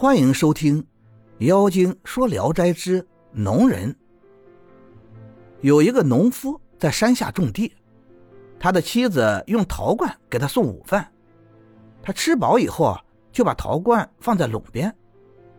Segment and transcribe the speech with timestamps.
[0.00, 0.82] 欢迎收听
[1.40, 3.92] 《妖精说聊斋之农人》。
[5.60, 7.74] 有一个农夫在山下种地，
[8.58, 11.06] 他的妻子用陶罐给他送午饭。
[12.02, 14.90] 他吃饱以后啊，就把陶罐放在垄边。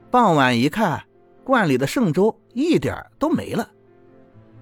[0.09, 1.03] 傍晚一看，
[1.43, 3.69] 罐里的剩粥一点都没了。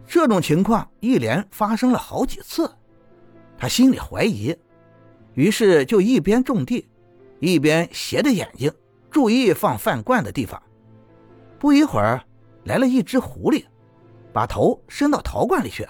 [0.05, 2.69] 这种情况一连发生了好几次，
[3.57, 4.53] 他心里怀疑，
[5.35, 6.85] 于是就一边种地，
[7.39, 8.69] 一边斜着眼睛。
[9.11, 10.61] 注意放饭罐的地方。
[11.57, 12.21] 不一会儿，
[12.63, 13.65] 来了一只狐狸，
[14.31, 15.87] 把头伸到陶罐里去。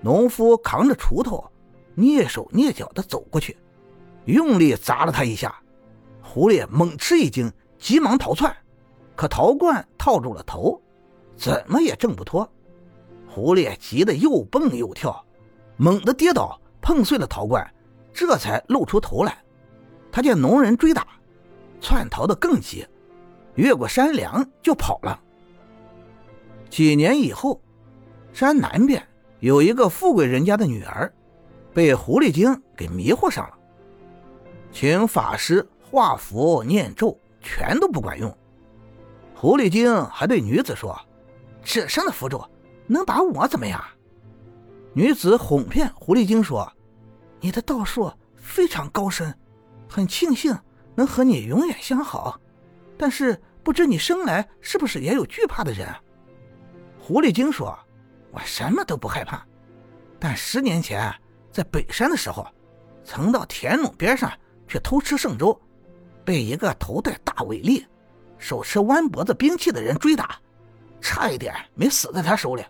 [0.00, 1.44] 农夫扛着锄头，
[1.96, 3.56] 蹑手蹑脚地走过去，
[4.24, 5.54] 用力砸了他一下。
[6.22, 8.54] 狐狸猛吃一惊，急忙逃窜，
[9.14, 10.80] 可陶罐套住了头，
[11.36, 12.48] 怎么也挣不脱。
[13.28, 15.24] 狐狸急得又蹦又跳，
[15.76, 17.66] 猛地跌倒，碰碎了陶罐，
[18.12, 19.38] 这才露出头来。
[20.10, 21.06] 他见农人追打。
[21.82, 22.86] 窜逃的更急，
[23.56, 25.20] 越过山梁就跑了。
[26.70, 27.60] 几年以后，
[28.32, 29.06] 山南边
[29.40, 31.12] 有一个富贵人家的女儿，
[31.74, 33.58] 被狐狸精给迷惑上了，
[34.70, 38.34] 请法师画符念咒，全都不管用。
[39.34, 40.96] 狐狸精还对女子说
[41.62, 42.42] ：“纸上的符咒
[42.86, 43.82] 能把我怎么样？”
[44.94, 46.72] 女子哄骗狐狸精说
[47.40, 49.36] ：“你的道术非常高深，
[49.88, 50.56] 很庆幸。”
[50.94, 52.40] 能和你永远相好，
[52.98, 55.88] 但是不知你生来是不是也有惧怕的人？
[57.00, 57.78] 狐狸精说
[58.30, 59.44] ：“我什么都不害怕，
[60.18, 61.12] 但十年前
[61.50, 62.46] 在北山的时候，
[63.04, 64.30] 曾到田垄边上
[64.68, 65.60] 去偷吃圣粥，
[66.24, 67.84] 被一个头戴大尾笠、
[68.38, 70.38] 手持弯脖子兵器的人追打，
[71.00, 72.64] 差一点没死在他手里。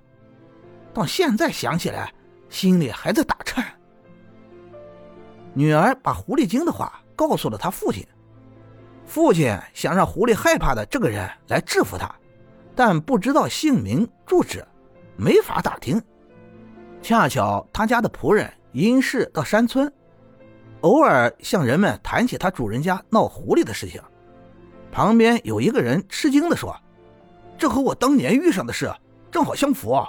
[0.95, 2.13] 到现在想起来，
[2.49, 3.65] 心里还在打颤。”
[5.55, 8.07] 女儿把狐狸精的话告诉了他父亲。
[9.05, 12.15] 父亲想让狐狸害怕的这个人来制服他，
[12.75, 14.65] 但不知道姓名住址，
[15.17, 16.01] 没法打听。
[17.03, 19.93] 恰巧他家的仆人因事到山村，
[20.83, 24.01] 偶尔向人们谈起他主人家闹狐狸的事情。
[24.91, 26.75] 旁边有一个人吃惊地说
[27.59, 28.91] ：“这和我当年遇上的事
[29.31, 30.09] 正好相符啊！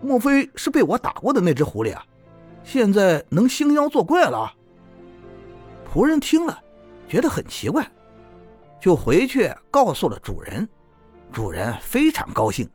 [0.00, 2.02] 莫非是被我打过的那只狐狸啊？
[2.64, 4.52] 现在能兴妖作怪了？”
[5.96, 6.62] 仆人听了，
[7.08, 7.90] 觉得很奇怪。
[8.78, 10.68] 就回去告诉了主人，
[11.32, 12.68] 主人非常高兴，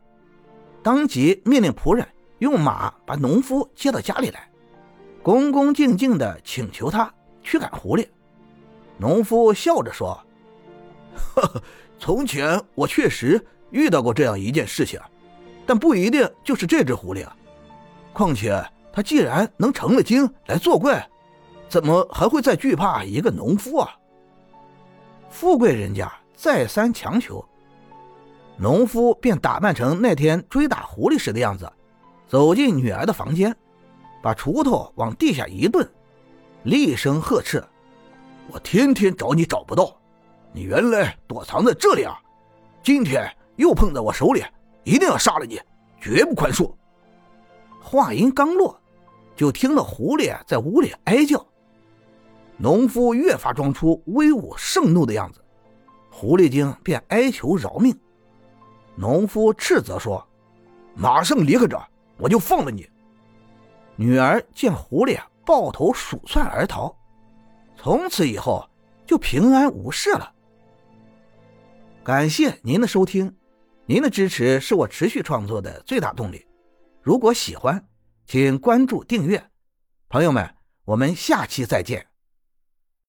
[0.82, 2.04] 当即命令仆人
[2.40, 4.50] 用马把农夫接到家里来，
[5.22, 8.04] 恭恭敬敬地请求他驱赶狐狸。
[8.98, 10.20] 农夫笑着说
[11.14, 11.62] ：“呵呵，
[12.00, 13.40] 从前我确实
[13.70, 14.98] 遇到过这样一件事情，
[15.64, 17.36] 但不一定就是这只狐狸啊。
[18.12, 18.60] 况且
[18.92, 21.08] 他既然能成了精来作怪，
[21.72, 23.96] 怎么还会再惧怕一个农夫啊？”
[25.30, 27.42] 富贵人家再三强求，
[28.58, 31.72] 农夫便打扮成那天追打狐狸时的样子，
[32.28, 33.56] 走进女儿的房间，
[34.22, 35.90] 把锄头往地下一顿，
[36.64, 37.64] 厉声呵斥
[38.52, 39.96] ：“我天天找你找不到，
[40.52, 42.20] 你原来躲藏在这里啊！
[42.82, 44.44] 今天又碰在我手里，
[44.84, 45.58] 一定要杀了你，
[46.02, 46.70] 绝不宽恕！”
[47.80, 48.78] 话音刚落，
[49.34, 51.42] 就听到狐狸在屋里哀叫。
[52.56, 55.44] 农夫越发装出威武盛怒的样子，
[56.10, 57.98] 狐狸精便哀求饶命。
[58.94, 60.26] 农夫斥责说
[60.94, 61.80] ：“马上离开这，
[62.18, 62.88] 我就放了你。”
[63.96, 66.94] 女儿见狐狸抱头鼠窜而逃，
[67.76, 68.68] 从此以后
[69.06, 70.32] 就平安无事了。
[72.04, 73.34] 感谢您的收听，
[73.86, 76.46] 您的支持是我持续创作的最大动力。
[77.00, 77.84] 如果喜欢，
[78.26, 79.42] 请关注订阅。
[80.08, 80.54] 朋友们，
[80.84, 82.11] 我们下期再见。